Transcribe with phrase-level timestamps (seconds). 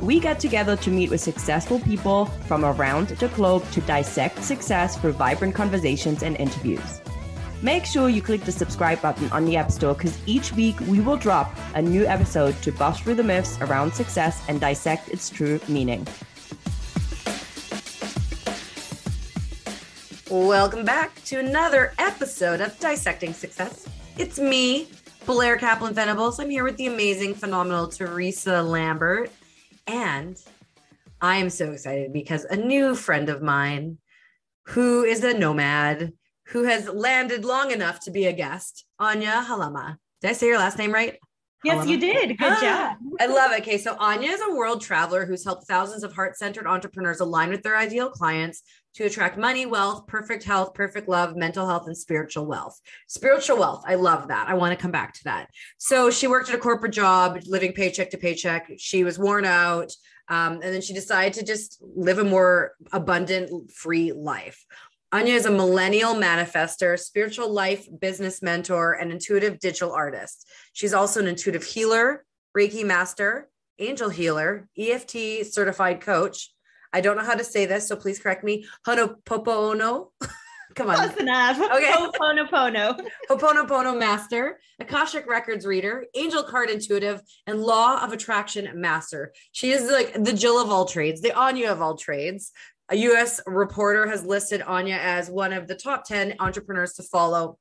[0.00, 4.96] We get together to meet with successful people from around the globe to dissect success
[4.96, 7.02] through vibrant conversations and interviews.
[7.60, 11.00] Make sure you click the subscribe button on the App Store because each week we
[11.00, 15.28] will drop a new episode to bust through the myths around success and dissect its
[15.28, 16.06] true meaning.
[20.30, 23.86] Welcome back to another episode of Dissecting Success.
[24.16, 24.88] It's me,
[25.26, 26.40] Blair Kaplan Venables.
[26.40, 29.30] I'm here with the amazing, phenomenal Teresa Lambert.
[29.90, 30.40] And
[31.20, 33.98] I am so excited because a new friend of mine
[34.66, 36.12] who is a nomad,
[36.46, 39.96] who has landed long enough to be a guest, Anya Halama.
[40.22, 41.18] Did I say your last name right?
[41.64, 42.38] Yes, you did.
[42.38, 43.12] Good ah, job.
[43.20, 43.60] I love it.
[43.60, 47.50] Okay, so Anya is a world traveler who's helped thousands of heart centered entrepreneurs align
[47.50, 48.62] with their ideal clients
[48.94, 52.80] to attract money, wealth, perfect health, perfect love, mental health, and spiritual wealth.
[53.06, 53.84] Spiritual wealth.
[53.86, 54.48] I love that.
[54.48, 55.48] I want to come back to that.
[55.78, 58.70] So she worked at a corporate job, living paycheck to paycheck.
[58.78, 59.92] She was worn out.
[60.28, 64.64] Um, and then she decided to just live a more abundant, free life.
[65.12, 70.48] Anya is a millennial manifester, spiritual life business mentor, and intuitive digital artist.
[70.72, 72.24] She's also an intuitive healer,
[72.56, 73.48] Reiki master,
[73.80, 76.52] angel healer, EFT certified coach.
[76.92, 78.66] I don't know how to say this, so please correct me.
[78.86, 80.08] Honopopono.
[80.74, 80.96] Come on.
[80.96, 81.60] Close enough.
[81.60, 81.92] Okay.
[81.92, 83.00] Ho'oponopono.
[83.28, 89.32] Ho'oponopono master, Akashic Records reader, angel card intuitive, and law of attraction master.
[89.52, 92.52] She is like the Jill of all trades, the Anya of all trades.
[92.88, 97.58] A US reporter has listed Anya as one of the top 10 entrepreneurs to follow.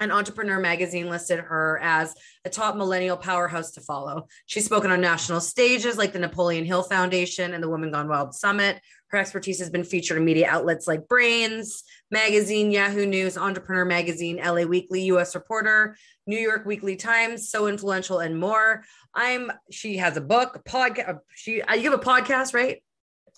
[0.00, 4.26] And Entrepreneur Magazine listed her as a top millennial powerhouse to follow.
[4.46, 8.34] She's spoken on national stages like the Napoleon Hill Foundation and the Women Gone Wild
[8.34, 8.80] Summit.
[9.08, 14.38] Her expertise has been featured in media outlets like Brainz Magazine, Yahoo News, Entrepreneur Magazine,
[14.44, 18.82] LA Weekly, US Reporter, New York Weekly Times, So Influential, and more.
[19.14, 19.52] I'm.
[19.70, 21.20] She has a book, a podcast.
[21.34, 21.62] She.
[21.62, 22.82] uh, You have a podcast, right?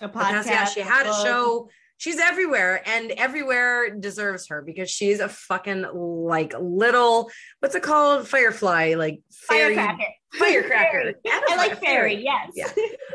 [0.00, 0.44] A podcast.
[0.44, 0.46] podcast.
[0.46, 1.68] Yeah, she had a show.
[1.98, 7.30] She's everywhere, and everywhere deserves her because she's a fucking like little
[7.60, 8.28] what's it called?
[8.28, 10.04] Firefly, like fairy, Firecracker.
[10.34, 11.12] firecracker.
[11.26, 12.22] I like fairy.
[12.22, 12.52] Yes.
[12.54, 12.70] Yeah.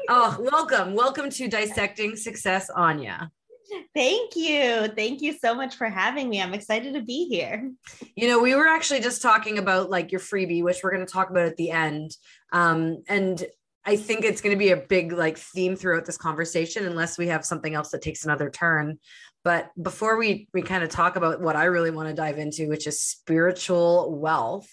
[0.09, 3.31] Oh, welcome, welcome to dissecting success, Anya.
[3.95, 4.87] Thank you.
[4.95, 6.41] Thank you so much for having me.
[6.41, 7.71] I'm excited to be here.
[8.15, 11.11] You know, we were actually just talking about like your freebie, which we're going to
[11.11, 12.15] talk about at the end.
[12.51, 13.43] Um, and
[13.85, 17.27] I think it's going to be a big like theme throughout this conversation, unless we
[17.27, 18.99] have something else that takes another turn.
[19.43, 22.69] But before we we kind of talk about what I really want to dive into,
[22.69, 24.69] which is spiritual wealth,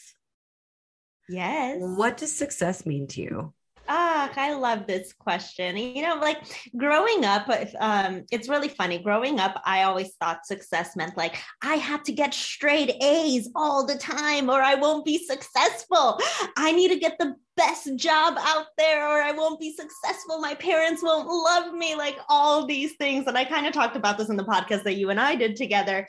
[1.28, 1.78] Yes.
[1.80, 3.54] what does success mean to you?
[3.91, 5.78] Ah, I love this question.
[5.78, 6.38] You know, like
[6.76, 8.98] growing up, if, um, it's really funny.
[8.98, 13.86] Growing up, I always thought success meant like I have to get straight A's all
[13.86, 16.20] the time or I won't be successful.
[16.58, 20.38] I need to get the best job out there or I won't be successful.
[20.38, 23.26] My parents won't love me, like all these things.
[23.26, 25.56] And I kind of talked about this in the podcast that you and I did
[25.56, 26.06] together.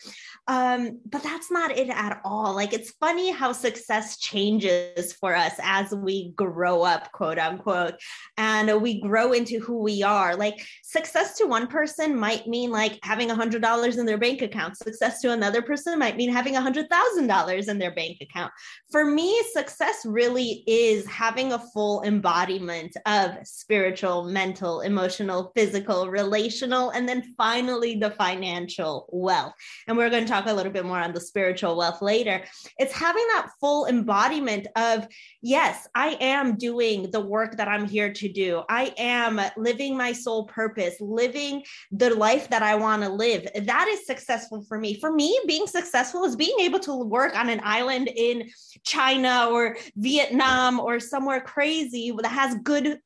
[0.47, 2.53] Um, but that's not it at all.
[2.55, 7.95] Like it's funny how success changes for us as we grow up, quote unquote,
[8.37, 10.35] and we grow into who we are.
[10.35, 14.43] Like success to one person might mean like having a hundred dollars in their bank
[14.43, 14.77] account.
[14.77, 18.51] Success to another person might mean having a hundred thousand dollars in their bank account.
[18.91, 26.89] For me, success really is having a full embodiment of spiritual, mental, emotional, physical, relational,
[26.89, 29.53] and then finally the financial wealth.
[29.87, 32.43] And we're going to talk a little bit more on the spiritual wealth later.
[32.77, 35.07] It's having that full embodiment of,
[35.41, 38.63] yes, I am doing the work that I'm here to do.
[38.69, 43.47] I am living my soul purpose, living the life that I want to live.
[43.55, 44.99] That is successful for me.
[44.99, 48.49] For me, being successful is being able to work on an island in
[48.83, 52.99] China or Vietnam or somewhere crazy that has good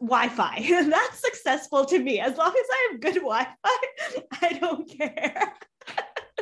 [0.00, 0.66] Wi-Fi.
[0.90, 2.20] That's successful to me.
[2.20, 3.56] As long as I have good Wi-Fi,
[4.42, 5.54] I don't care.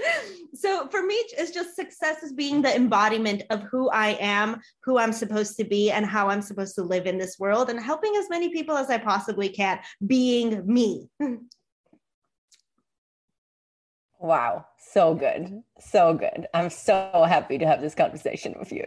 [0.55, 4.99] so for me, it's just success is being the embodiment of who I am, who
[4.99, 8.15] I'm supposed to be, and how I'm supposed to live in this world, and helping
[8.17, 11.09] as many people as I possibly can being me.
[14.19, 14.67] wow.
[14.79, 15.63] So good.
[15.81, 16.47] So good.
[16.55, 18.85] I'm so happy to have this conversation with you.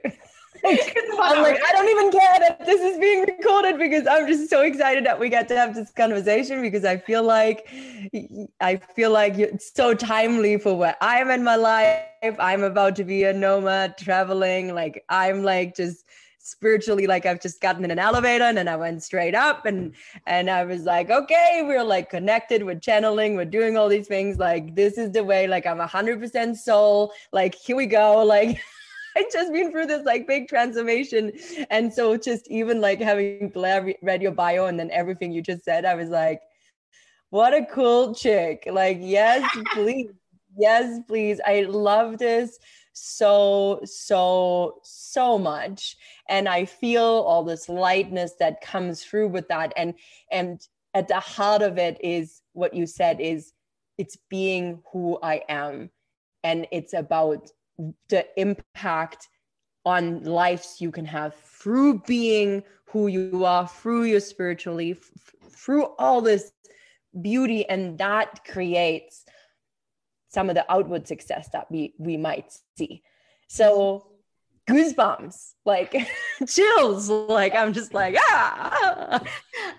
[1.22, 4.62] I'm like, I don't even care that this is being recorded because I'm just so
[4.62, 7.68] excited that we get to have this conversation because I feel like
[8.60, 12.04] I feel like it's so timely for where I'm in my life.
[12.40, 14.74] I'm about to be a nomad traveling.
[14.74, 16.06] Like I'm like just
[16.50, 19.94] spiritually like I've just gotten in an elevator and then I went straight up and
[20.26, 24.38] and I was like, okay, we're like connected, we're channeling, we're doing all these things.
[24.38, 27.14] Like this is the way, like I'm a hundred percent soul.
[27.32, 28.24] Like here we go.
[28.24, 28.60] Like
[29.19, 31.33] I just been through this like big transformation.
[31.69, 35.66] And so just even like having Blair read your bio and then everything you just
[35.66, 36.42] said, I was like,
[37.30, 38.63] what a cool chick.
[38.71, 40.12] Like, yes, please.
[40.57, 41.42] Yes, please.
[41.45, 42.60] I love this
[42.94, 45.98] so, so, so much.
[46.30, 49.74] And I feel all this lightness that comes through with that.
[49.75, 49.95] And
[50.31, 53.51] and at the heart of it is what you said is
[53.98, 55.89] it's being who I am.
[56.44, 57.51] And it's about
[58.10, 59.28] the impact
[59.86, 65.86] on lives you can have through being who you are through your spiritually f- through
[65.98, 66.52] all this
[67.22, 69.26] beauty and that creates
[70.28, 73.02] some of the outward success that we we might see.
[73.48, 74.09] So
[74.69, 75.95] goosebumps, like
[76.48, 77.10] chills.
[77.10, 79.21] Like I'm just like, ah.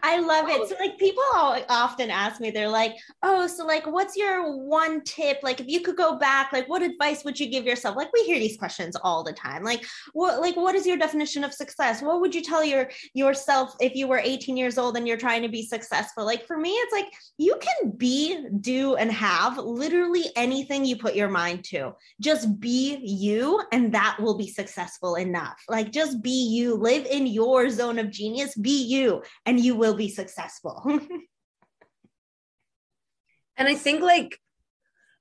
[0.02, 0.68] I love it.
[0.68, 5.38] So like people often ask me, they're like, oh, so like, what's your one tip?
[5.42, 7.96] Like, if you could go back, like, what advice would you give yourself?
[7.96, 9.62] Like, we hear these questions all the time.
[9.62, 12.02] Like, what, like, what is your definition of success?
[12.02, 15.42] What would you tell your yourself if you were 18 years old and you're trying
[15.42, 16.24] to be successful?
[16.24, 21.14] Like for me, it's like you can be, do, and have literally anything you put
[21.14, 21.94] your mind to.
[22.20, 25.62] Just be you, and that will be successful successful enough.
[25.68, 29.94] Like just be you, live in your zone of genius, be you, and you will
[29.94, 30.82] be successful.
[33.56, 34.38] and I think like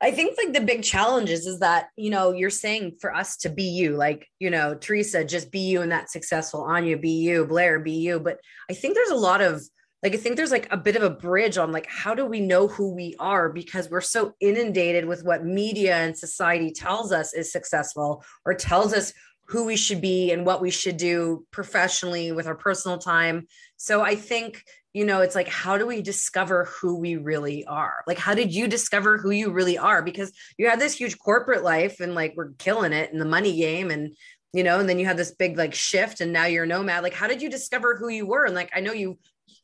[0.01, 3.35] I think like the big challenge is, is that, you know, you're saying for us
[3.37, 6.61] to be you, like, you know, Teresa, just be you and that successful.
[6.61, 8.17] Anya, be you, Blair, be you.
[8.17, 8.39] But
[8.69, 9.61] I think there's a lot of
[10.01, 12.39] like, I think there's like a bit of a bridge on like, how do we
[12.39, 13.49] know who we are?
[13.49, 18.93] Because we're so inundated with what media and society tells us is successful or tells
[18.93, 19.11] us
[19.49, 23.47] who we should be and what we should do professionally with our personal time.
[23.77, 24.63] So I think,
[24.93, 28.03] you know, it's like, how do we discover who we really are?
[28.05, 30.03] Like, how did you discover who you really are?
[30.03, 33.55] Because you had this huge corporate life and like we're killing it in the money
[33.55, 34.15] game and,
[34.53, 37.01] you know, and then you had this big like shift and now you're a nomad.
[37.01, 38.45] Like, how did you discover who you were?
[38.45, 39.17] And like, I know you,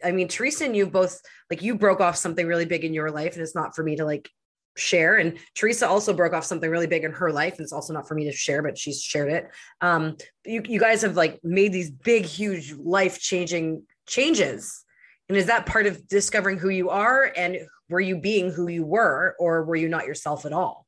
[0.04, 1.22] I mean, Teresa and you both
[1.52, 3.96] like you broke off something really big in your life, and it's not for me
[3.98, 4.30] to like
[4.76, 5.18] share.
[5.18, 7.54] And Teresa also broke off something really big in her life.
[7.54, 9.50] And it's also not for me to share, but she's shared it.
[9.82, 14.84] Um, you, you guys have like made these big, huge life changing changes.
[15.30, 17.32] And is that part of discovering who you are?
[17.36, 17.58] And
[17.90, 20.85] were you being who you were, or were you not yourself at all?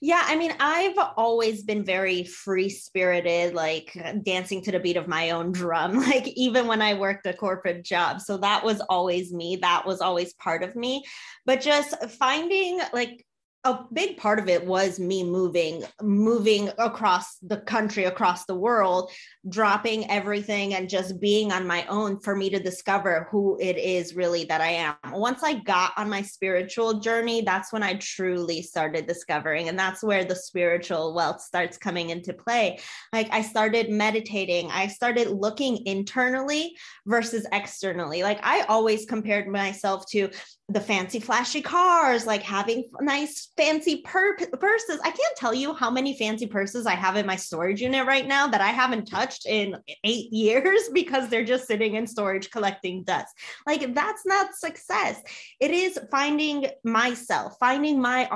[0.00, 5.08] Yeah, I mean, I've always been very free spirited, like dancing to the beat of
[5.08, 8.20] my own drum, like even when I worked a corporate job.
[8.20, 9.56] So that was always me.
[9.56, 11.02] That was always part of me.
[11.46, 13.26] But just finding like
[13.68, 19.10] a big part of it was me moving moving across the country across the world
[19.50, 24.16] dropping everything and just being on my own for me to discover who it is
[24.16, 24.94] really that i am.
[25.12, 30.02] Once i got on my spiritual journey that's when i truly started discovering and that's
[30.02, 32.78] where the spiritual wealth starts coming into play.
[33.12, 34.70] Like i started meditating.
[34.70, 36.74] I started looking internally
[37.06, 38.22] versus externally.
[38.22, 40.30] Like i always compared myself to
[40.70, 45.00] the fancy flashy cars like having nice fancy pur- purses.
[45.02, 48.26] I can't tell you how many fancy purses i have in my storage unit right
[48.26, 53.02] now that i haven't touched in eight years because they're just sitting in storage collecting
[53.04, 53.34] dust.
[53.66, 55.20] Like that's not success.
[55.58, 58.28] It is finding myself finding my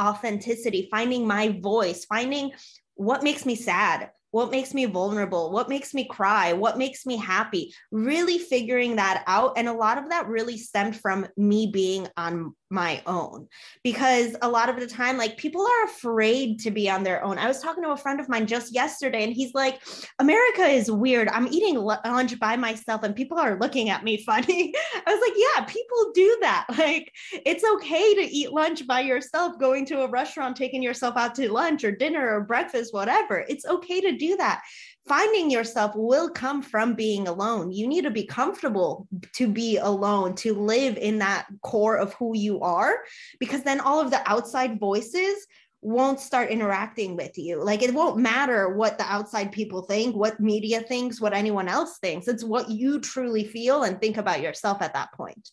[0.00, 2.52] authenticity finding my voice finding
[2.94, 5.50] what makes me sad what makes me vulnerable?
[5.50, 6.52] What makes me cry?
[6.52, 7.74] What makes me happy?
[7.90, 9.54] Really figuring that out.
[9.56, 13.48] And a lot of that really stemmed from me being on my own.
[13.82, 17.36] Because a lot of the time like people are afraid to be on their own.
[17.36, 19.82] I was talking to a friend of mine just yesterday and he's like
[20.18, 21.28] america is weird.
[21.28, 24.72] I'm eating lunch by myself and people are looking at me funny.
[25.06, 26.66] I was like yeah people do that.
[26.80, 31.34] Like it's okay to eat lunch by yourself going to a restaurant taking yourself out
[31.34, 33.44] to lunch or dinner or breakfast whatever.
[33.48, 34.62] It's okay to do that
[35.10, 37.72] finding yourself will come from being alone.
[37.72, 42.36] You need to be comfortable to be alone, to live in that core of who
[42.36, 42.98] you are,
[43.40, 45.46] because then all of the outside voices
[45.82, 47.60] won't start interacting with you.
[47.64, 51.98] Like it won't matter what the outside people think, what media thinks, what anyone else
[51.98, 52.28] thinks.
[52.28, 55.50] It's what you truly feel and think about yourself at that point.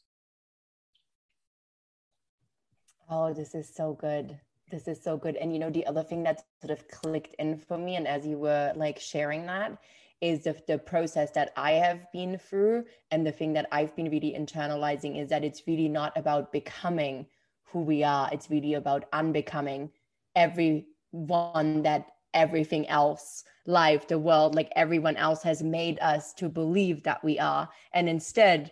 [3.09, 4.37] Oh, this is so good.
[4.69, 5.37] This is so good.
[5.37, 8.25] And you know, the other thing that sort of clicked in for me, and as
[8.25, 9.77] you were like sharing that,
[10.19, 12.85] is the, the process that I have been through.
[13.11, 17.27] And the thing that I've been really internalizing is that it's really not about becoming
[17.63, 19.91] who we are, it's really about unbecoming
[20.35, 27.03] everyone that everything else, life, the world, like everyone else has made us to believe
[27.03, 27.67] that we are.
[27.93, 28.71] And instead,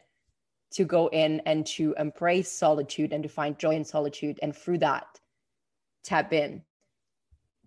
[0.71, 4.79] to go in and to embrace solitude and to find joy in solitude and through
[4.79, 5.19] that
[6.05, 6.61] tap in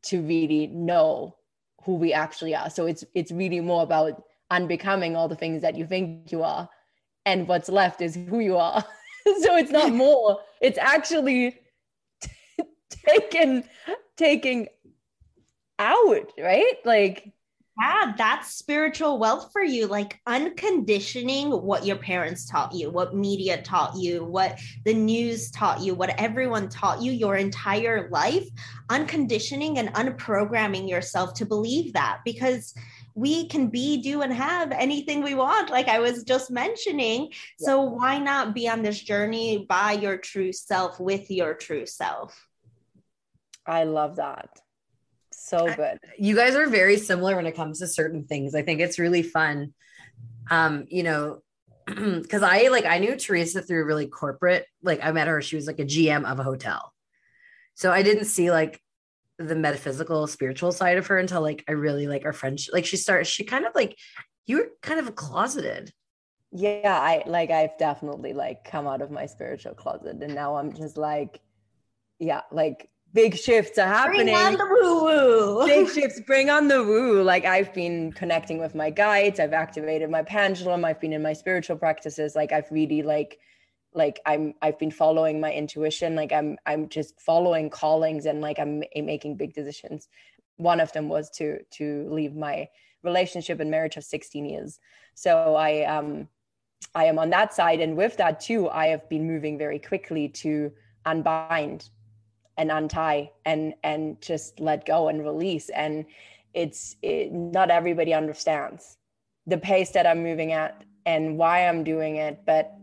[0.03, 1.37] to really know
[1.85, 2.71] who we actually are.
[2.71, 6.69] So it's it's really more about unbecoming all the things that you think you are
[7.27, 8.85] and what's left is who you are.
[9.43, 11.61] So it's not more it's actually
[12.23, 12.65] t-
[13.07, 13.65] taken
[14.17, 14.69] taking
[15.79, 16.77] out right?
[16.87, 17.35] Like
[17.79, 19.87] yeah, that's spiritual wealth for you.
[19.87, 25.81] Like unconditioning what your parents taught you, what media taught you, what the news taught
[25.81, 28.49] you, what everyone taught you your entire life,
[28.89, 32.75] unconditioning and unprogramming yourself to believe that because
[33.15, 37.31] we can be, do, and have anything we want, like I was just mentioning.
[37.59, 37.67] Yeah.
[37.67, 42.47] So, why not be on this journey by your true self with your true self?
[43.67, 44.49] I love that
[45.39, 45.99] so good.
[46.19, 48.55] You guys are very similar when it comes to certain things.
[48.55, 49.75] I think it's really fun.
[50.51, 51.41] Um, you know,
[51.87, 54.67] because I like I knew Teresa through really corporate.
[54.83, 56.93] Like I met her, she was like a GM of a hotel.
[57.75, 58.81] So I didn't see like
[59.39, 62.75] the metaphysical, spiritual side of her until like I really like our friendship.
[62.75, 63.97] Like she started, she kind of like
[64.47, 65.93] you were kind of closeted.
[66.51, 70.73] Yeah, I like I've definitely like come out of my spiritual closet, and now I'm
[70.73, 71.41] just like,
[72.19, 74.27] yeah, like big shifts are happening.
[74.27, 75.67] Bring on the woo woo.
[75.67, 77.23] big shifts, bring on the woo.
[77.23, 81.33] Like I've been connecting with my guides, I've activated my pendulum, I've been in my
[81.33, 82.35] spiritual practices.
[82.35, 83.39] Like I've really like
[83.95, 86.15] like I'm I've been following my intuition.
[86.15, 90.09] Like I'm I'm just following callings and like I'm making big decisions.
[90.57, 92.69] One of them was to to leave my
[93.03, 94.79] relationship and marriage of 16 years.
[95.15, 96.29] So I um
[96.95, 97.81] I am on that side.
[97.81, 100.73] And with that too, I have been moving very quickly to
[101.05, 101.89] unbind
[102.59, 105.71] and untie and and just let go and release.
[105.71, 106.05] And
[106.53, 108.99] it's it, not everybody understands
[109.47, 112.75] the pace that i'm moving at and why i'm doing it but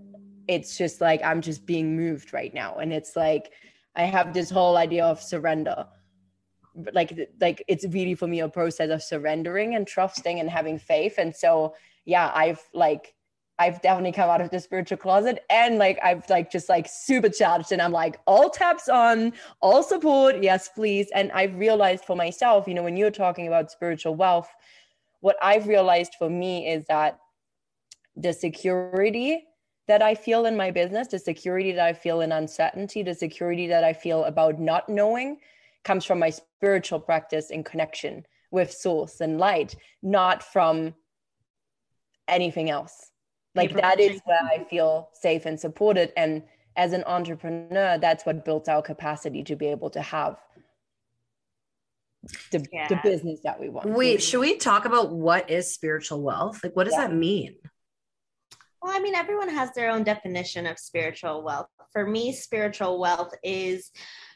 [0.48, 2.75] it's just like i'm just being moved right now.
[2.75, 3.51] And it's like
[3.96, 5.86] i have this whole idea of surrender.
[6.94, 11.15] Like like it's really for me a process of surrendering and trusting and having faith.
[11.17, 13.15] And so yeah i've like
[13.58, 17.30] I've definitely come out of the spiritual closet and like I've like just like super
[17.30, 19.32] charged and I'm like all taps on,
[19.62, 21.10] all support, yes, please.
[21.14, 24.50] And I've realized for myself, you know, when you're talking about spiritual wealth,
[25.22, 27.18] what I've realized for me is that
[28.18, 29.46] the security
[29.88, 33.68] that I feel in my business, the security that I feel in uncertainty, the security
[33.68, 35.38] that I feel about not knowing
[35.86, 40.94] comes from my spiritual practice in connection with source and light, not from
[42.28, 43.12] anything else
[43.56, 46.12] like that is where i feel safe and supported.
[46.18, 46.44] And
[46.78, 50.38] as an entrepreneur that's what built our capacity to be able to have
[52.52, 52.88] the, yeah.
[52.88, 53.90] the business that we want.
[53.90, 56.64] Wait should we talk about what is spiritual wealth?
[56.64, 57.08] Like what does yeah.
[57.08, 57.56] that mean?
[58.82, 61.68] Well i mean everyone has their own definition of spiritual wealth.
[61.94, 63.92] For me spiritual wealth is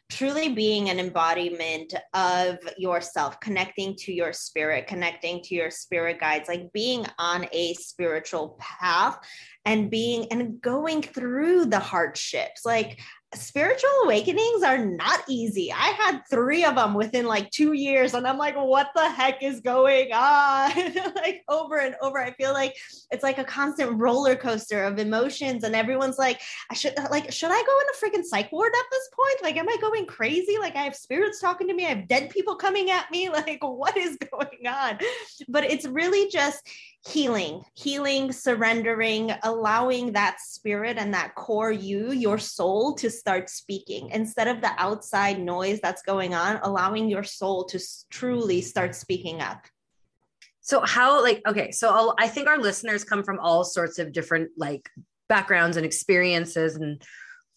[0.10, 6.50] truly being an embodiment of yourself, connecting to your spirit, connecting to your spirit guides,
[6.50, 9.20] like being on a spiritual path
[9.66, 12.66] and being and going through the hardships.
[12.66, 13.00] Like
[13.36, 15.72] spiritual awakenings are not easy.
[15.72, 19.44] I had three of them within like two years, and I'm like, what the heck
[19.44, 20.72] is going on?
[21.16, 22.20] like over and over.
[22.20, 22.76] I feel like
[23.12, 27.52] it's like a constant roller coaster of emotions, and everyone's like, I should like, should
[27.52, 29.44] I go in a freaking psych ward at this point?
[29.44, 30.58] Like, am I going crazy?
[30.60, 33.30] Like, I have spirits talking to me, I have dead people coming at me.
[33.40, 35.00] Like, what is going on?
[35.48, 36.62] But it's really just
[37.08, 44.10] healing, healing, surrendering, allowing that spirit and that core you, your soul to start speaking.
[44.12, 47.79] Instead of the outside noise that's going on, allowing your soul to
[48.10, 49.65] truly start speaking up.
[50.62, 54.12] So, how, like, okay, so I'll, I think our listeners come from all sorts of
[54.12, 54.89] different, like,
[55.29, 57.01] backgrounds and experiences and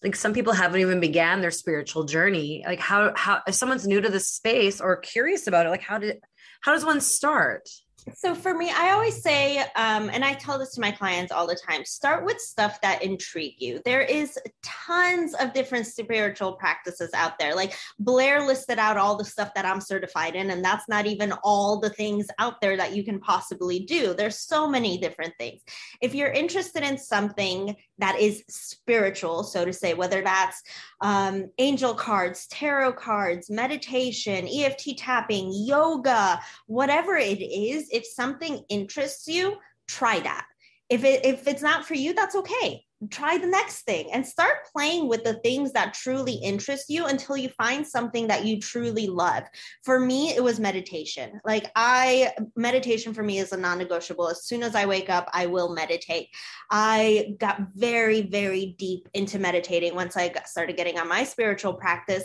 [0.05, 2.63] like some people haven't even began their spiritual journey.
[2.67, 5.99] Like how how if someone's new to this space or curious about it like how
[5.99, 6.21] did
[6.61, 7.69] how does one start
[8.15, 11.47] So for me, I always say, um, and I tell this to my clients all
[11.47, 13.81] the time: start with stuff that intrigue you.
[13.85, 17.55] There is tons of different spiritual practices out there.
[17.55, 21.33] Like Blair listed out all the stuff that I'm certified in, and that's not even
[21.45, 24.15] all the things out there that you can possibly do.
[24.15, 25.63] There's so many different things.
[26.01, 30.61] If you're interested in something that is spiritual, so to say, whether that's
[31.01, 39.29] um, angel cards, tarot cards, meditation, EFT tapping, yoga, whatever it is, if something interests
[39.29, 39.57] you,
[39.87, 40.47] try that.
[40.89, 44.67] If it if it's not for you, that's okay try the next thing and start
[44.73, 49.07] playing with the things that truly interest you until you find something that you truly
[49.07, 49.45] love.
[49.83, 51.41] For me, it was meditation.
[51.45, 54.29] Like I meditation for me is a non-negotiable.
[54.29, 56.29] As soon as I wake up, I will meditate.
[56.71, 62.25] I got very very deep into meditating once I started getting on my spiritual practice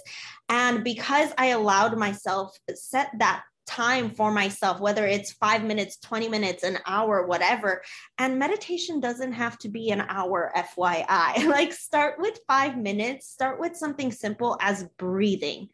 [0.50, 6.30] and because I allowed myself set that time for myself, whether it's five minutes, 20
[6.30, 7.84] minutes, an hour, whatever.
[8.18, 11.46] And meditation doesn't have to be an hour, FYI.
[11.48, 15.70] like, start with five minutes, start with something simple as breathing.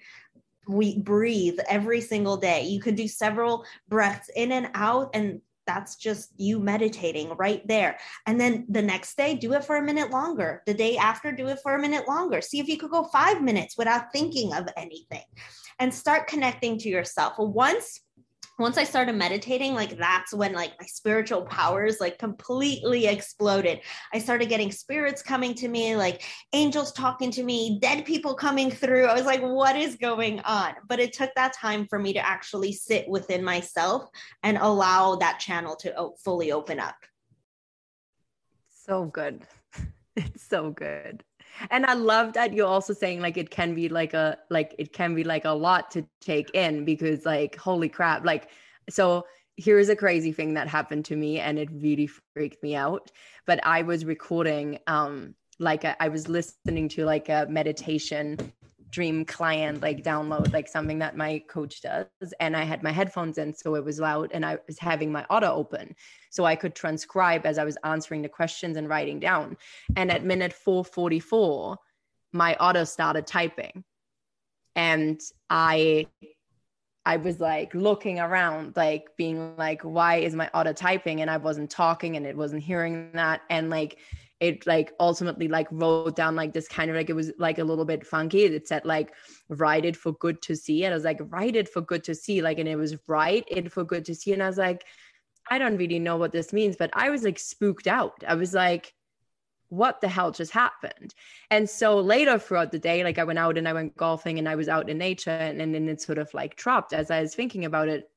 [0.67, 2.63] We breathe every single day.
[2.63, 7.97] You could do several breaths in and out, and that's just you meditating right there.
[8.25, 10.61] And then the next day, do it for a minute longer.
[10.65, 12.41] The day after, do it for a minute longer.
[12.41, 15.23] See if you could go five minutes without thinking of anything
[15.83, 17.33] and start connecting to yourself.
[17.37, 17.99] Once
[18.59, 23.81] once I started meditating, like that's when like my spiritual powers like completely exploded.
[24.13, 26.21] I started getting spirits coming to me, like
[26.53, 29.07] angels talking to me, dead people coming through.
[29.07, 30.75] I was like, what is going on?
[30.87, 34.07] But it took that time for me to actually sit within myself
[34.43, 36.95] and allow that channel to fully open up.
[38.69, 39.41] So good.
[40.15, 41.23] It's so good
[41.71, 44.93] and i love that you're also saying like it can be like a like it
[44.93, 48.49] can be like a lot to take in because like holy crap like
[48.89, 53.11] so here's a crazy thing that happened to me and it really freaked me out.
[53.45, 58.37] But i was recording um like a, I was listening to like a meditation
[58.93, 62.05] dream client like download like something that my coach does
[62.39, 65.25] and i had my headphones in so it was loud and i was having my
[65.31, 65.95] Otter open
[66.29, 69.57] so i could transcribe as i was answering the questions and writing down
[69.95, 71.75] and at minute 444
[72.33, 73.83] my Otter started typing
[74.75, 76.05] and i
[77.05, 81.19] I was like looking around, like being like, why is my Otter typing?
[81.19, 83.41] And I wasn't talking and it wasn't hearing that.
[83.49, 83.97] And like
[84.43, 87.63] it like ultimately like wrote down like this kind of like it was like a
[87.63, 88.43] little bit funky.
[88.43, 89.13] It said like
[89.47, 90.83] write it for good to see.
[90.83, 92.41] And I was like, write it for good to see.
[92.41, 94.33] Like, and it was write it for good to see.
[94.33, 94.83] And I was like,
[95.49, 98.21] I don't really know what this means, but I was like spooked out.
[98.27, 98.93] I was like,
[99.69, 101.15] what the hell just happened?
[101.49, 104.49] And so later throughout the day, like I went out and I went golfing and
[104.49, 107.21] I was out in nature and, and then it sort of like dropped as I
[107.21, 108.09] was thinking about it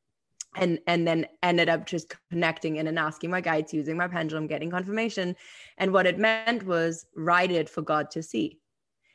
[0.56, 4.46] and and then ended up just connecting in and asking my guides using my pendulum
[4.46, 5.36] getting confirmation.
[5.78, 8.58] And what it meant was write it for god to see.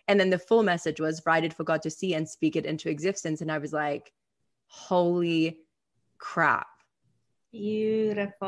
[0.08, 2.65] And then the full message was write it for god to see and speak it
[2.65, 3.41] into existence.
[3.41, 4.13] And i was like
[4.67, 5.60] holy
[6.17, 6.67] crap.
[7.51, 8.47] Beautiful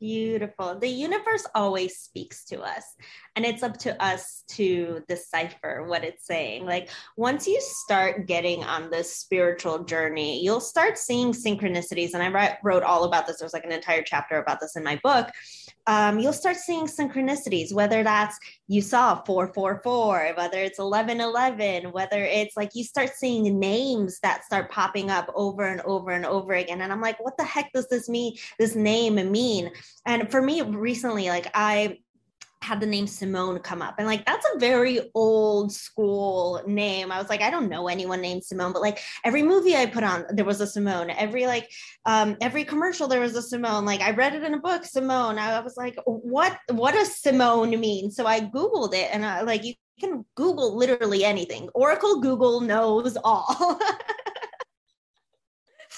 [0.00, 0.78] Beautiful.
[0.78, 2.84] The universe always speaks to us,
[3.34, 6.66] and it's up to us to decipher what it's saying.
[6.66, 12.14] Like, once you start getting on this spiritual journey, you'll start seeing synchronicities.
[12.14, 13.40] And I wrote all about this.
[13.40, 15.30] There's like an entire chapter about this in my book
[15.88, 22.54] um, you'll start seeing synchronicities, whether that's you saw 444, whether it's 1111, whether it's
[22.54, 26.82] like you start seeing names that start popping up over and over and over again.
[26.82, 28.36] And I'm like, what the heck does this mean?
[28.58, 29.72] This name mean?
[30.04, 31.98] And for me recently, like I
[32.62, 33.94] had the name Simone come up.
[33.98, 37.12] And like, that's a very old school name.
[37.12, 40.04] I was like, I don't know anyone named Simone, but like every movie I put
[40.04, 41.10] on, there was a Simone.
[41.10, 41.70] Every like,
[42.04, 43.84] um, every commercial, there was a Simone.
[43.84, 45.38] Like I read it in a book, Simone.
[45.38, 48.10] I was like, what, what does Simone mean?
[48.10, 51.68] So I Googled it and I like, you can Google literally anything.
[51.74, 53.80] Oracle Google knows all.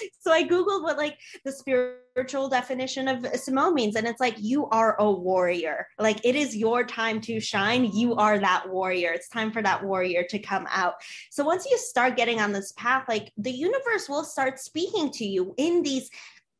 [0.21, 3.97] so I Googled what like the spiritual definition of Simone means.
[3.97, 5.87] And it's like, you are a warrior.
[5.99, 7.85] Like it is your time to shine.
[7.85, 9.13] You are that warrior.
[9.13, 10.95] It's time for that warrior to come out.
[11.31, 15.25] So once you start getting on this path, like the universe will start speaking to
[15.25, 16.11] you in these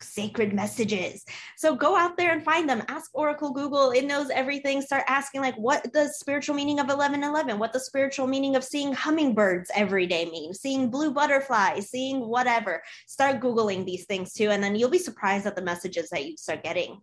[0.03, 1.25] sacred messages.
[1.57, 2.83] So go out there and find them.
[2.89, 3.91] Ask Oracle Google.
[3.91, 4.83] It knows everything.
[4.83, 8.93] Start asking like what the spiritual meaning of 1111, what the spiritual meaning of seeing
[8.93, 12.83] hummingbirds every day mean, seeing blue butterflies, seeing whatever.
[13.07, 14.51] Start Googling these things too.
[14.51, 17.01] And then you'll be surprised at the messages that you start getting.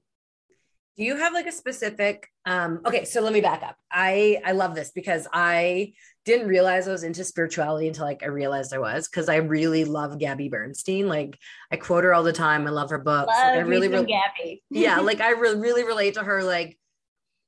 [0.97, 3.75] Do you have like a specific um okay so let me back up.
[3.91, 5.93] I i love this because i
[6.25, 9.85] didn't realize i was into spirituality until like i realized i was because i really
[9.85, 11.07] love gabby bernstein.
[11.07, 11.37] Like
[11.71, 12.67] i quote her all the time.
[12.67, 13.27] I love her books.
[13.27, 14.63] Love like, i really, really Gabby.
[14.69, 16.77] yeah like i re- really relate to her like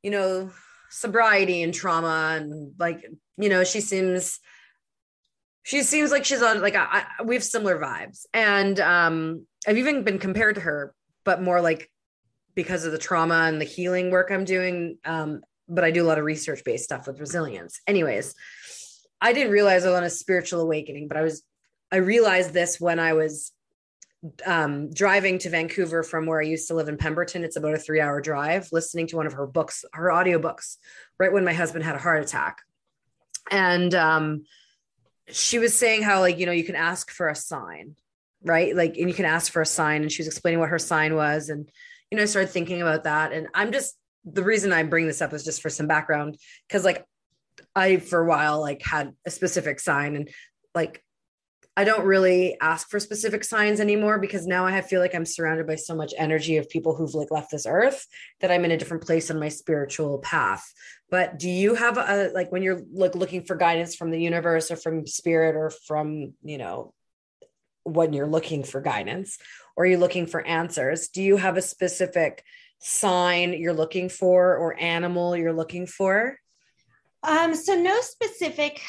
[0.03, 0.51] you know
[0.91, 3.05] sobriety and trauma and like
[3.37, 4.39] you know she seems
[5.63, 8.25] she seems like she's on like I, I, we have similar vibes.
[8.33, 10.93] And um i've even been compared to her
[11.25, 11.89] but more like
[12.63, 16.07] because of the trauma and the healing work i'm doing um but i do a
[16.07, 18.35] lot of research based stuff with resilience anyways
[19.21, 21.41] i didn't realize i was on a spiritual awakening but i was
[21.89, 23.53] i realized this when i was
[24.45, 27.45] um, driving to Vancouver from where I used to live in Pemberton.
[27.45, 30.75] It's about a three hour drive, listening to one of her books, her audiobooks,
[31.17, 32.57] right when my husband had a heart attack.
[33.49, 34.43] And um,
[35.29, 37.95] she was saying how, like, you know, you can ask for a sign,
[38.43, 38.75] right?
[38.75, 40.01] Like, and you can ask for a sign.
[40.01, 41.47] And she was explaining what her sign was.
[41.47, 41.71] And,
[42.11, 43.31] you know, I started thinking about that.
[43.31, 43.95] And I'm just,
[44.25, 47.05] the reason I bring this up is just for some background, because, like,
[47.75, 50.29] I, for a while, like, had a specific sign and,
[50.73, 51.03] like,
[51.79, 55.65] I don't really ask for specific signs anymore because now I feel like I'm surrounded
[55.65, 58.05] by so much energy of people who've like left this earth
[58.41, 60.73] that I'm in a different place on my spiritual path.
[61.09, 64.71] But do you have a like when you're like looking for guidance from the universe
[64.71, 66.93] or from spirit or from, you know,
[67.93, 69.37] when you're looking for guidance
[69.75, 72.43] or you're looking for answers, do you have a specific
[72.79, 76.37] sign you're looking for or animal you're looking for?
[77.23, 78.81] Um, so no specific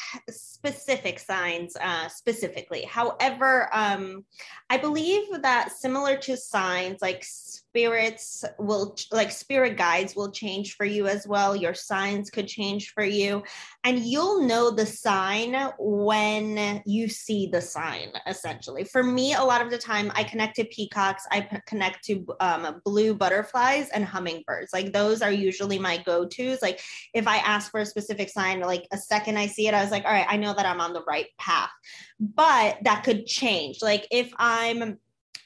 [0.63, 2.83] specific signs uh, specifically.
[2.83, 4.23] However, um,
[4.69, 10.85] I believe that similar to signs, like spirits will like spirit guides will change for
[10.85, 11.55] you as well.
[11.55, 13.43] Your signs could change for you,
[13.83, 18.11] and you'll know the sign when you see the sign.
[18.27, 21.23] Essentially, for me, a lot of the time, I connect to peacocks.
[21.31, 24.73] I p- connect to um, blue butterflies and hummingbirds.
[24.73, 26.61] Like those are usually my go tos.
[26.61, 26.81] Like
[27.15, 29.91] if I ask for a specific sign, like a second I see it, I was
[29.91, 31.71] like, all right, I know that I'm on the right path.
[32.19, 33.81] But that could change.
[33.81, 34.99] Like if I'm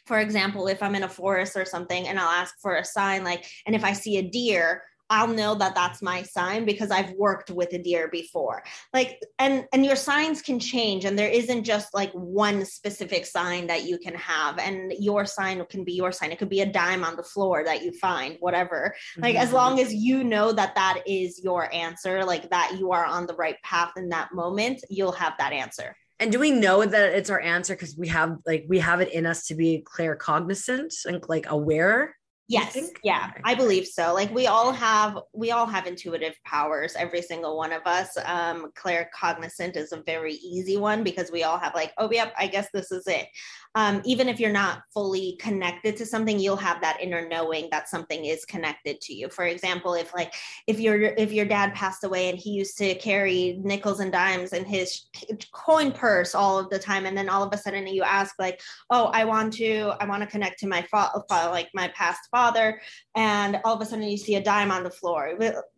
[0.06, 3.24] for example, if I'm in a forest or something and I'll ask for a sign,
[3.24, 7.12] like, and if I see a deer, I'll know that that's my sign because I've
[7.12, 8.64] worked with a deer before.
[8.94, 13.68] Like, and and your signs can change, and there isn't just like one specific sign
[13.68, 16.32] that you can have, and your sign can be your sign.
[16.32, 18.96] It could be a dime on the floor that you find, whatever.
[19.18, 19.44] Like, mm-hmm.
[19.44, 23.28] as long as you know that that is your answer, like that you are on
[23.28, 25.96] the right path in that moment, you'll have that answer.
[26.20, 29.12] And do we know that it's our answer because we have like we have it
[29.12, 32.16] in us to be clair cognizant and like aware?
[32.48, 32.92] Yes.
[33.04, 34.14] Yeah, I believe so.
[34.14, 38.16] Like we all have we all have intuitive powers, every single one of us.
[38.24, 42.34] Um clair cognizant is a very easy one because we all have like, oh yep,
[42.38, 43.28] I guess this is it
[43.76, 47.90] um, even if you're not fully connected to something you'll have that inner knowing that
[47.90, 50.34] something is connected to you for example if like
[50.66, 54.54] if your if your dad passed away and he used to carry nickels and dimes
[54.54, 55.08] in his
[55.52, 58.62] coin purse all of the time and then all of a sudden you ask like
[58.90, 62.82] oh i want to i want to connect to my father like my past father
[63.16, 65.24] and all of a sudden you see a dime on the floor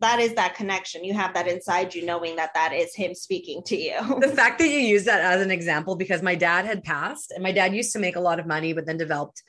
[0.00, 3.62] that is that connection you have that inside you knowing that that is him speaking
[3.62, 6.82] to you the fact that you use that as an example because my dad had
[6.82, 9.42] passed and my dad used to make a lot of money, but then developed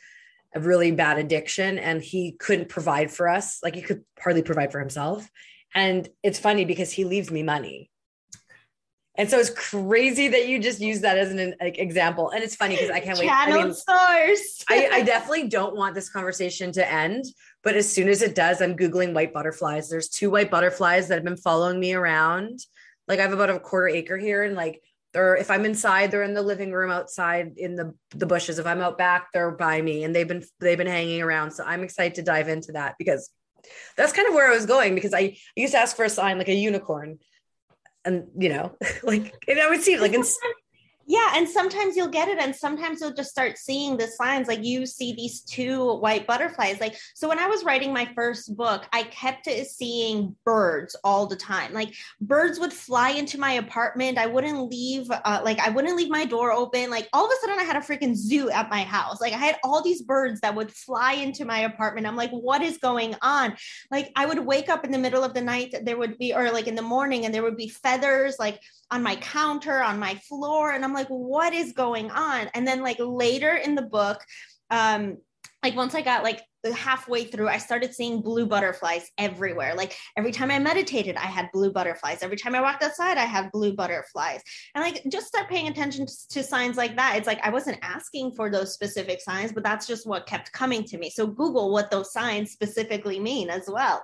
[0.56, 3.60] a really bad addiction and he couldn't provide for us.
[3.64, 5.30] Like he could hardly provide for himself.
[5.76, 7.89] And it's funny because he leaves me money.
[9.20, 12.30] And so it's crazy that you just use that as an like, example.
[12.30, 13.28] And it's funny because I can't wait.
[13.28, 14.64] Channel I mean, source.
[14.70, 17.26] I, I definitely don't want this conversation to end,
[17.62, 19.90] but as soon as it does, I'm Googling white butterflies.
[19.90, 22.62] There's two white butterflies that have been following me around.
[23.10, 26.22] Like I have about a quarter acre here and like they're if i'm inside they're
[26.22, 29.82] in the living room outside in the the bushes if i'm out back they're by
[29.82, 32.94] me and they've been they've been hanging around so i'm excited to dive into that
[33.00, 33.32] because
[33.98, 36.10] that's kind of where i was going because i, I used to ask for a
[36.10, 37.18] sign like a unicorn
[38.06, 40.24] and you know like and i would see like in
[41.10, 44.48] yeah, and sometimes you'll get it, and sometimes you'll just start seeing the signs.
[44.48, 46.80] Like you see these two white butterflies.
[46.80, 51.36] Like so, when I was writing my first book, I kept seeing birds all the
[51.36, 51.74] time.
[51.74, 54.20] Like birds would fly into my apartment.
[54.20, 55.10] I wouldn't leave.
[55.10, 56.92] Uh, like I wouldn't leave my door open.
[56.92, 59.20] Like all of a sudden, I had a freaking zoo at my house.
[59.20, 62.06] Like I had all these birds that would fly into my apartment.
[62.06, 63.56] I'm like, what is going on?
[63.90, 65.74] Like I would wake up in the middle of the night.
[65.82, 68.36] There would be, or like in the morning, and there would be feathers.
[68.38, 70.72] Like on my counter, on my floor.
[70.72, 72.50] And I'm like, what is going on?
[72.54, 74.24] And then like later in the book,
[74.70, 75.18] um,
[75.64, 76.42] like once I got like
[76.76, 79.76] halfway through i started seeing blue butterflies everywhere.
[79.76, 82.22] Like every time i meditated i had blue butterflies.
[82.22, 84.42] Every time i walked outside i had blue butterflies.
[84.76, 87.16] And like just start paying attention to signs like that.
[87.18, 90.84] It's like i wasn't asking for those specific signs but that's just what kept coming
[90.86, 91.10] to me.
[91.10, 94.04] So google what those signs specifically mean as well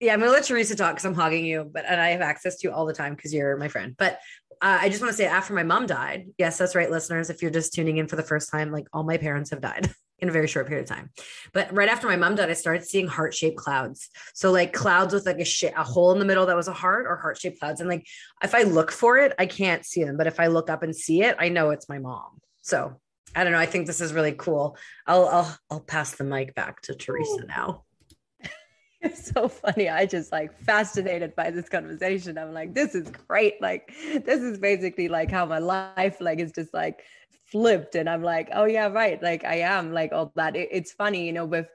[0.00, 2.56] yeah, I'm gonna let Teresa talk because I'm hogging you, but and I have access
[2.58, 3.94] to you all the time because you're my friend.
[3.98, 4.20] But
[4.60, 7.30] uh, I just want to say, after my mom died, yes, that's right, listeners.
[7.30, 9.92] If you're just tuning in for the first time, like all my parents have died
[10.18, 11.10] in a very short period of time.
[11.52, 14.08] But right after my mom died, I started seeing heart shaped clouds.
[14.34, 16.72] So like clouds with like a, sh- a hole in the middle that was a
[16.72, 17.80] heart or heart shaped clouds.
[17.80, 18.06] And like
[18.42, 20.16] if I look for it, I can't see them.
[20.16, 22.40] But if I look up and see it, I know it's my mom.
[22.62, 23.00] So
[23.34, 23.58] I don't know.
[23.58, 24.76] I think this is really cool.
[25.06, 27.84] I'll I'll I'll pass the mic back to Teresa now.
[29.00, 29.88] It's so funny.
[29.88, 32.36] I just like fascinated by this conversation.
[32.36, 33.60] I'm like, this is great.
[33.60, 33.92] Like,
[34.24, 37.04] this is basically like how my life like is just like
[37.46, 37.94] flipped.
[37.94, 39.22] And I'm like, oh yeah, right.
[39.22, 40.56] Like I am like all that.
[40.56, 41.68] It, it's funny, you know, with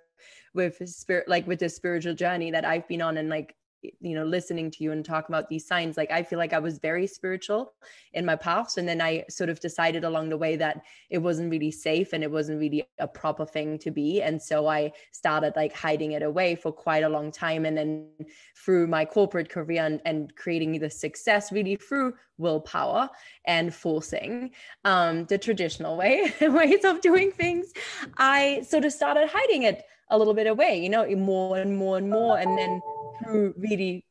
[0.53, 3.55] with spirit like with the spiritual journey that I've been on and like
[3.99, 6.59] you know listening to you and talk about these signs like i feel like i
[6.59, 7.73] was very spiritual
[8.13, 11.49] in my past and then i sort of decided along the way that it wasn't
[11.49, 15.53] really safe and it wasn't really a proper thing to be and so i started
[15.55, 18.07] like hiding it away for quite a long time and then
[18.55, 23.09] through my corporate career and, and creating the success really through willpower
[23.45, 24.51] and forcing
[24.85, 27.71] um, the traditional way ways of doing things
[28.17, 31.97] i sort of started hiding it a little bit away you know more and more
[31.97, 32.81] and more and then
[33.19, 34.05] through really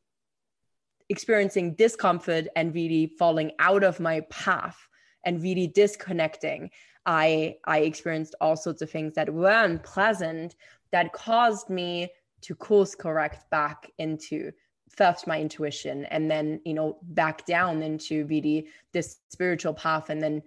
[1.09, 4.77] experiencing discomfort and really falling out of my path
[5.25, 6.71] and really disconnecting
[7.07, 10.55] i i experienced all sorts of things that were unpleasant
[10.91, 12.09] that caused me
[12.41, 14.51] to course correct back into
[14.89, 20.23] first my intuition and then you know back down into really this spiritual path and
[20.23, 20.43] then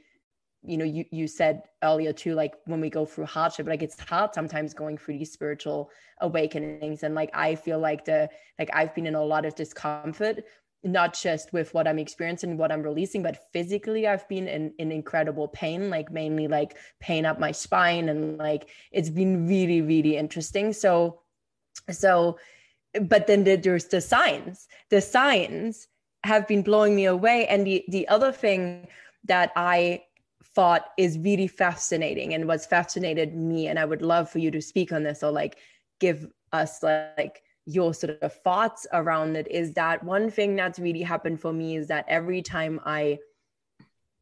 [0.68, 4.00] you know you you said earlier too like when we go through hardship like it's
[4.00, 5.90] hard sometimes going through these spiritual
[6.22, 7.04] awakenings.
[7.04, 10.44] And like i feel like the like i've been in a lot of discomfort
[10.84, 14.92] not just with what i'm experiencing what i'm releasing but physically i've been in, in
[14.92, 20.16] incredible pain like mainly like pain up my spine and like it's been really really
[20.18, 20.74] interesting.
[20.74, 21.22] So
[21.92, 22.38] so
[23.02, 24.68] but then there's the signs.
[24.90, 25.88] The signs
[26.24, 27.48] have been blowing me away.
[27.48, 28.88] And the the other thing
[29.26, 30.04] that i
[30.56, 34.62] thought is really fascinating and what's fascinated me and i would love for you to
[34.62, 35.58] speak on this or like
[36.00, 39.48] give us like your sort of thoughts around it.
[39.50, 43.18] Is that one thing that's really happened for me is that every time i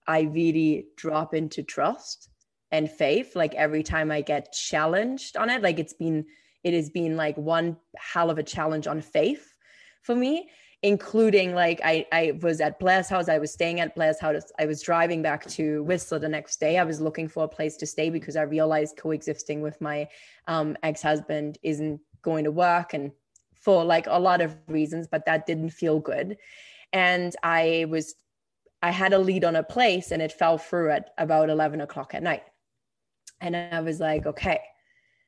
[0.08, 2.30] i really drop into trust
[2.72, 6.26] and faith like every time i get challenged on it like it's been
[6.64, 9.54] it has been like one hell of a challenge on faith
[10.02, 10.50] for me
[10.84, 13.30] including like I, I was at Blair's house.
[13.30, 14.52] I was staying at Blair's house.
[14.60, 16.78] I was driving back to Whistler the next day.
[16.78, 20.10] I was looking for a place to stay because I realized coexisting with my
[20.48, 23.12] um, ex-husband isn't going to work and
[23.56, 26.36] for like a lot of reasons, but that didn't feel good.
[26.92, 28.16] And I was,
[28.82, 32.14] I had a lead on a place and it fell through at about 11 o'clock
[32.14, 32.44] at night.
[33.40, 34.60] And I was like, okay,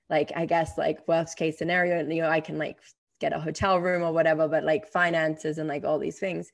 [0.10, 2.78] like, I guess like worst case scenario, you know, I can like
[3.20, 6.52] get a hotel room or whatever, but like finances and like all these things.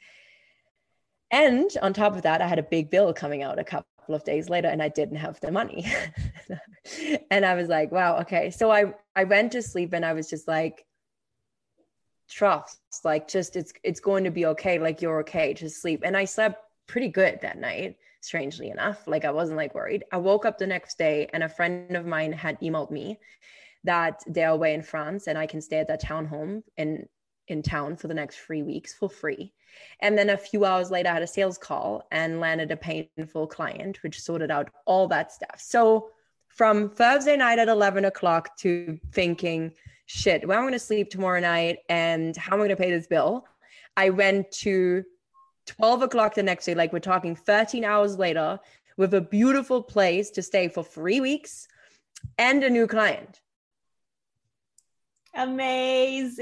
[1.32, 4.24] And on top of that, I had a big bill coming out a couple of
[4.24, 5.92] days later and I didn't have the money.
[7.32, 8.52] and I was like, wow, okay.
[8.52, 10.86] So I I went to sleep and I was just like,
[12.30, 14.80] trust, like just it's it's going to be okay.
[14.80, 16.02] Like you're okay, just sleep.
[16.04, 19.08] And I slept pretty good that night, strangely enough.
[19.08, 20.04] Like I wasn't like worried.
[20.12, 23.20] I woke up the next day and a friend of mine had emailed me
[23.84, 27.08] that they're away in France and I can stay at that townhome in
[27.48, 29.54] in town for the next three weeks for free.
[30.00, 33.48] And then a few hours later, I had a sales call and landed a painful
[33.48, 35.56] client, which sorted out all that stuff.
[35.58, 36.12] So
[36.48, 39.74] from Thursday night at 11 o'clock to thinking,
[40.06, 42.76] shit, where am I going to sleep tomorrow night and how am I going to
[42.76, 43.46] pay this bill?
[43.98, 45.04] I went to
[45.68, 48.60] 12 o'clock the next day, like we're talking 13 hours later,
[48.98, 51.68] with a beautiful place to stay for three weeks
[52.38, 53.42] and a new client.
[55.34, 56.40] Amazing.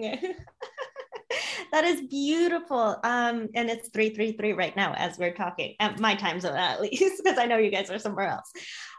[1.72, 2.96] that is beautiful.
[3.04, 7.22] Um, and it's 333 right now as we're talking, at my time zone at least,
[7.22, 8.50] because I know you guys are somewhere else.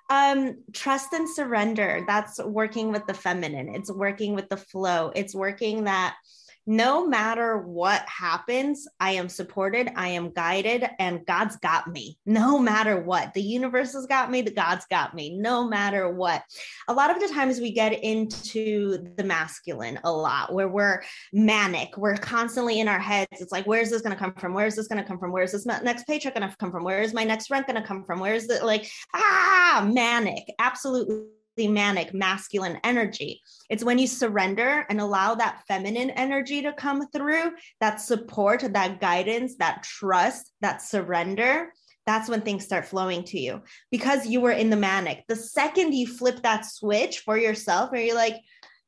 [0.10, 2.04] Um, trust and surrender.
[2.08, 3.76] That's working with the feminine.
[3.76, 5.12] It's working with the flow.
[5.16, 6.16] It's working that
[6.66, 12.18] no matter what happens, I am supported, I am guided, and God's got me.
[12.26, 16.44] No matter what, the universe has got me, the God's got me, no matter what.
[16.88, 21.02] A lot of the times we get into the masculine a lot where we're
[21.34, 23.28] manic, we're constantly in our heads.
[23.32, 24.54] It's like, where's this going to come from?
[24.54, 25.32] Where's this going to come from?
[25.32, 26.84] Where's this next paycheck going to come from?
[26.84, 28.20] Where is my next rent going to come from?
[28.20, 31.26] Where is the like, ah, manic, absolutely
[31.68, 33.42] manic masculine energy.
[33.70, 39.00] It's when you surrender and allow that feminine energy to come through, that support, that
[39.00, 41.74] guidance, that trust, that surrender.
[42.06, 45.26] That's when things start flowing to you because you were in the manic.
[45.28, 48.38] The second you flip that switch for yourself, where you're like,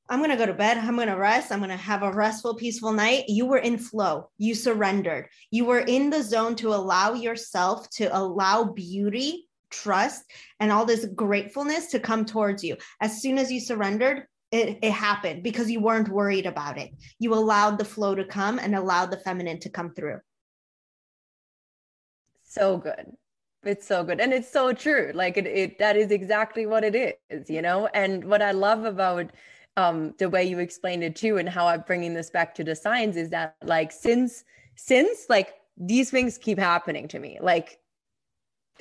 [0.09, 0.77] I'm going to go to bed.
[0.77, 1.53] I'm going to rest.
[1.53, 3.25] I'm going to have a restful, peaceful night.
[3.29, 4.29] You were in flow.
[4.37, 5.29] You surrendered.
[5.51, 10.23] You were in the zone to allow yourself to allow beauty, trust,
[10.59, 12.77] and all this gratefulness to come towards you.
[13.01, 16.91] As soon as you surrendered, it, it happened because you weren't worried about it.
[17.19, 20.19] You allowed the flow to come and allowed the feminine to come through.
[22.43, 23.13] So good
[23.63, 27.19] it's so good and it's so true like it, it that is exactly what it
[27.29, 29.29] is you know and what i love about
[29.77, 32.75] um, the way you explained it too, and how I'm bringing this back to the
[32.75, 34.43] science is that like since
[34.75, 37.79] since like these things keep happening to me, like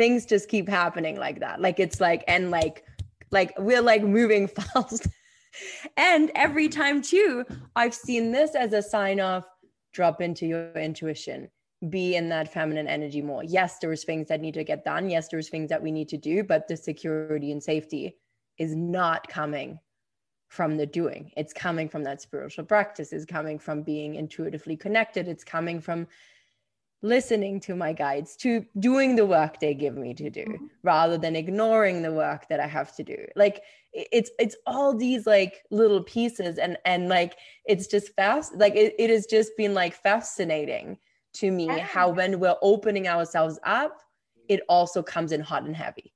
[0.00, 1.60] things just keep happening like that.
[1.60, 2.86] Like it's like and like
[3.30, 5.06] like we're like moving fast.
[5.98, 7.44] and every time too,
[7.76, 9.44] I've seen this as a sign of
[9.92, 11.50] drop into your intuition
[11.90, 13.44] be in that feminine energy more.
[13.44, 15.10] Yes, there's things that need to get done.
[15.10, 18.16] Yes, there's things that we need to do, but the security and safety
[18.56, 19.78] is not coming
[20.48, 21.30] from the doing.
[21.36, 26.06] It's coming from that spiritual practice, it's coming from being intuitively connected, it's coming from
[27.02, 30.66] listening to my guides, to doing the work they give me to do mm-hmm.
[30.82, 33.16] rather than ignoring the work that I have to do.
[33.36, 38.76] Like it's it's all these like little pieces and and like it's just fast like
[38.76, 40.96] it, it has just been like fascinating
[41.32, 44.00] to me how when we're opening ourselves up,
[44.48, 46.12] it also comes in hot and heavy.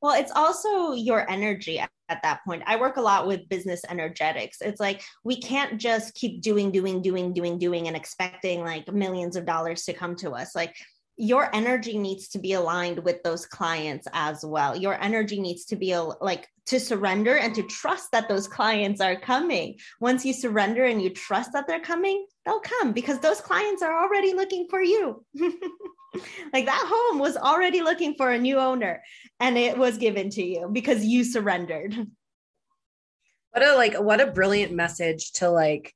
[0.00, 2.62] Well, it's also your energy at that point.
[2.66, 4.58] I work a lot with business energetics.
[4.60, 9.36] It's like we can't just keep doing, doing, doing, doing, doing, and expecting like millions
[9.36, 10.54] of dollars to come to us.
[10.54, 10.74] Like
[11.18, 14.76] your energy needs to be aligned with those clients as well.
[14.76, 19.18] Your energy needs to be like to surrender and to trust that those clients are
[19.18, 19.78] coming.
[20.00, 24.00] Once you surrender and you trust that they're coming, they'll come because those clients are
[24.00, 25.24] already looking for you.
[26.52, 29.02] like that home was already looking for a new owner
[29.40, 31.94] and it was given to you because you surrendered.
[33.52, 35.94] What a like what a brilliant message to like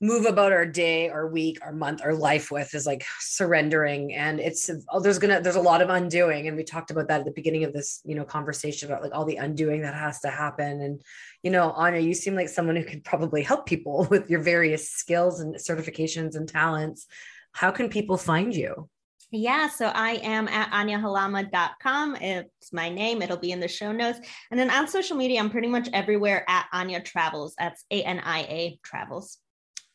[0.00, 4.14] move about our day our week our month our life with is like surrendering.
[4.14, 6.46] And it's oh, there's gonna there's a lot of undoing.
[6.46, 9.14] And we talked about that at the beginning of this you know conversation about like
[9.14, 10.80] all the undoing that has to happen.
[10.80, 11.00] And
[11.42, 14.90] you know anya you seem like someone who could probably help people with your various
[14.90, 17.06] skills and certifications and talents.
[17.52, 18.88] How can people find you
[19.30, 22.16] yeah, so I am at anyahalama.com.
[22.16, 23.22] It's my name.
[23.22, 24.20] It'll be in the show notes.
[24.50, 27.54] And then on social media, I'm pretty much everywhere at Ania Travels.
[27.58, 29.38] That's A N I A Travels.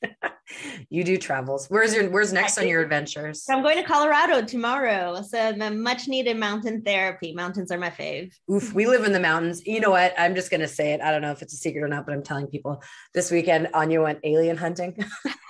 [0.90, 1.68] you do travels.
[1.68, 3.46] Where's your where's next on your adventures?
[3.50, 5.22] I'm going to Colorado tomorrow.
[5.22, 7.34] So the much needed mountain therapy.
[7.34, 8.34] Mountains are my fave.
[8.52, 9.66] Oof, we live in the mountains.
[9.66, 10.14] You know what?
[10.18, 11.02] I'm just gonna say it.
[11.02, 12.82] I don't know if it's a secret or not, but I'm telling people
[13.14, 14.98] this weekend Anya went alien hunting.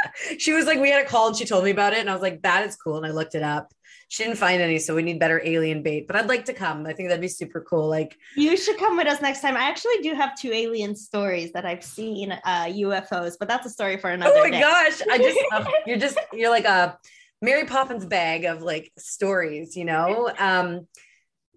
[0.38, 2.00] she was like, we had a call and she told me about it.
[2.00, 2.96] And I was like, that is cool.
[2.96, 3.72] And I looked it up
[4.08, 6.06] she didn't find any, so we need better alien bait.
[6.06, 6.86] But I'd like to come.
[6.86, 7.88] I think that'd be super cool.
[7.88, 9.54] Like you should come with us next time.
[9.54, 13.70] I actually do have two alien stories that I've seen uh, UFOs, but that's a
[13.70, 14.32] story for another.
[14.34, 14.60] Oh my day.
[14.60, 15.02] gosh!
[15.10, 16.98] I just um, you're just you're like a
[17.42, 20.32] Mary Poppins bag of like stories, you know.
[20.38, 20.88] Um,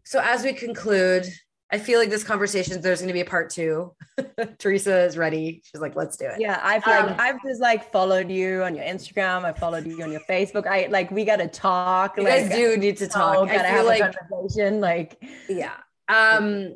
[0.03, 1.25] so as we conclude,
[1.73, 3.93] I feel like this conversation, there's going to be a part two.
[4.57, 5.61] Teresa is ready.
[5.63, 6.41] She's like, let's do it.
[6.41, 6.59] Yeah.
[6.61, 9.45] I've like, um, I've just like followed you on your Instagram.
[9.45, 10.67] I followed you on your Facebook.
[10.67, 12.17] I like, we got to talk.
[12.17, 13.37] You like, guys do need to talk.
[13.37, 14.81] Oh, gotta have like, a conversation.
[14.81, 15.77] Like, yeah.
[16.09, 16.75] Um,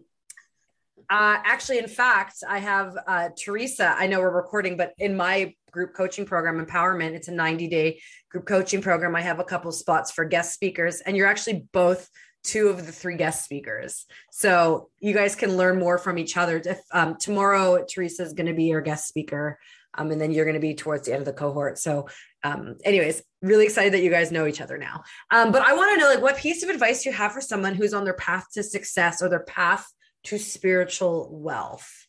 [1.09, 3.95] uh, actually, in fact, I have uh, Teresa.
[3.97, 8.01] I know we're recording, but in my group coaching program, Empowerment, it's a 90 day
[8.31, 9.15] group coaching program.
[9.15, 12.09] I have a couple spots for guest speakers, and you're actually both
[12.45, 14.05] two of the three guest speakers.
[14.31, 16.61] So you guys can learn more from each other.
[16.63, 19.59] If um, tomorrow Teresa is going to be your guest speaker,
[19.97, 21.79] um, and then you're going to be towards the end of the cohort.
[21.79, 22.07] So,
[22.43, 25.03] um, anyways, really excited that you guys know each other now.
[25.31, 27.75] Um, but I want to know, like, what piece of advice you have for someone
[27.75, 29.87] who's on their path to success or their path
[30.25, 32.04] to spiritual wealth?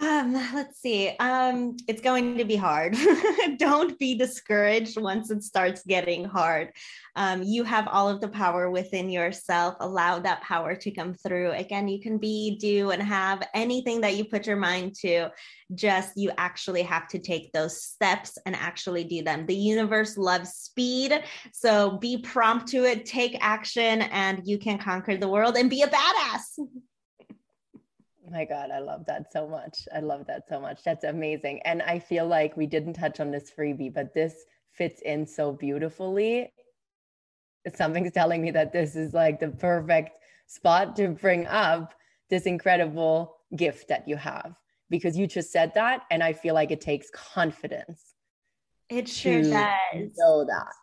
[0.00, 1.08] Um, let's see.
[1.18, 2.96] Um, it's going to be hard.
[3.58, 6.72] Don't be discouraged once it starts getting hard.
[7.16, 9.74] Um, you have all of the power within yourself.
[9.80, 11.50] Allow that power to come through.
[11.50, 15.30] Again, you can be, do, and have anything that you put your mind to.
[15.74, 19.46] Just you actually have to take those steps and actually do them.
[19.46, 21.24] The universe loves speed.
[21.52, 25.82] So be prompt to it, take action, and you can conquer the world and be
[25.82, 26.58] a badass.
[28.30, 29.88] my God, I love that so much.
[29.94, 30.82] I love that so much.
[30.84, 31.60] That's amazing.
[31.64, 35.52] And I feel like we didn't touch on this freebie, but this fits in so
[35.52, 36.52] beautifully.
[37.74, 41.94] Something's telling me that this is like the perfect spot to bring up
[42.30, 44.54] this incredible gift that you have
[44.90, 46.02] because you just said that.
[46.10, 48.14] And I feel like it takes confidence.
[48.88, 50.12] It sure does.
[50.16, 50.74] Know that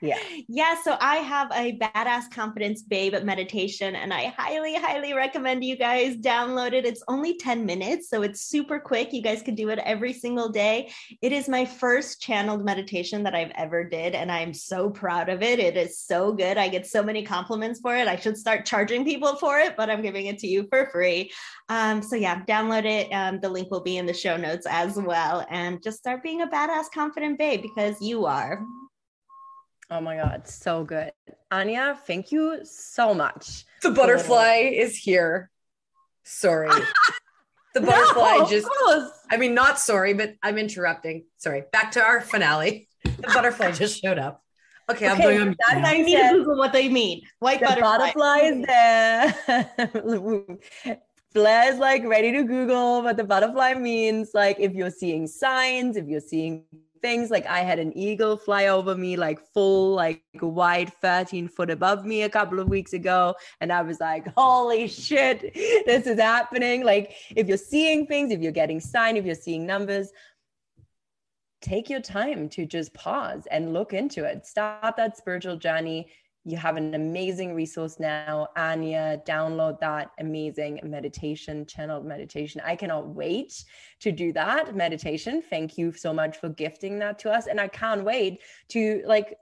[0.00, 0.18] yeah.
[0.48, 5.76] Yeah so i have a badass confidence babe meditation and i highly highly recommend you
[5.76, 6.84] guys download it.
[6.84, 9.12] It's only 10 minutes so it's super quick.
[9.12, 10.90] You guys can do it every single day.
[11.22, 15.42] It is my first channeled meditation that i've ever did and i'm so proud of
[15.42, 15.58] it.
[15.58, 16.58] It is so good.
[16.58, 18.08] I get so many compliments for it.
[18.08, 21.32] I should start charging people for it but i'm giving it to you for free.
[21.68, 23.10] Um, so yeah download it.
[23.12, 25.46] Um, the link will be in the show notes as well.
[25.50, 28.64] And just start being a badass confident babe because you are
[29.90, 31.12] Oh my God, so good.
[31.50, 33.64] Anya, thank you so much.
[33.82, 35.50] The butterfly is here.
[36.24, 36.68] Sorry.
[37.74, 38.68] the butterfly no, just,
[39.30, 41.26] I mean, not sorry, but I'm interrupting.
[41.36, 41.64] Sorry.
[41.72, 42.88] Back to our finale.
[43.04, 44.42] The butterfly just showed up.
[44.88, 45.56] Okay, I'm okay, doing.
[45.68, 47.22] That's I need to Google what they mean.
[47.40, 47.98] White the butterfly.
[47.98, 48.66] butterfly is
[50.84, 50.98] there.
[51.34, 54.30] Blair's like ready to Google what the butterfly means.
[54.32, 56.64] Like if you're seeing signs, if you're seeing
[57.00, 57.30] things.
[57.30, 62.04] Like I had an eagle fly over me, like full, like wide 13 foot above
[62.04, 63.34] me a couple of weeks ago.
[63.60, 65.54] And I was like, holy shit,
[65.86, 66.84] this is happening.
[66.84, 70.10] Like if you're seeing things, if you're getting sign, if you're seeing numbers,
[71.62, 74.46] take your time to just pause and look into it.
[74.46, 76.08] Start that spiritual journey
[76.46, 79.20] you have an amazing resource now, Anya.
[79.26, 82.62] Download that amazing meditation, channeled meditation.
[82.64, 83.64] I cannot wait
[83.98, 85.42] to do that meditation.
[85.42, 87.48] Thank you so much for gifting that to us.
[87.48, 89.36] And I can't wait to like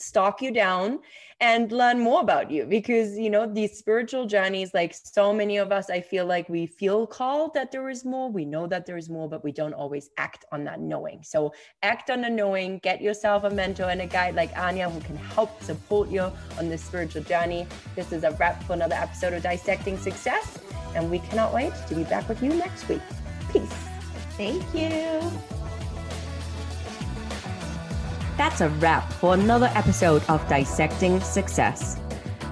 [0.00, 1.00] stalk you down
[1.40, 5.70] and learn more about you because you know these spiritual journeys like so many of
[5.70, 8.30] us i feel like we feel called that there is more.
[8.30, 11.22] We know that there is more but we don't always act on that knowing.
[11.22, 15.00] So act on the knowing get yourself a mentor and a guide like anya who
[15.00, 17.66] can help support you on this spiritual journey.
[17.96, 20.58] This is a wrap for another episode of dissecting success
[20.94, 23.02] and we cannot wait to be back with you next week.
[23.52, 23.72] Peace.
[24.36, 25.57] Thank you
[28.38, 32.00] that's a wrap for another episode of Dissecting Success.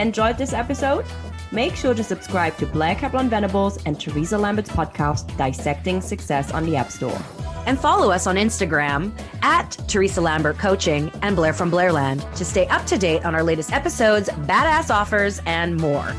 [0.00, 1.06] Enjoyed this episode?
[1.52, 6.66] Make sure to subscribe to Blair Kaplan Venables and Teresa Lambert's podcast, Dissecting Success, on
[6.66, 7.18] the App Store.
[7.66, 9.12] And follow us on Instagram
[9.42, 13.44] at Teresa Lambert Coaching and Blair from Blairland to stay up to date on our
[13.44, 16.12] latest episodes, badass offers, and more.